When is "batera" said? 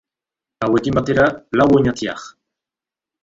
0.99-1.27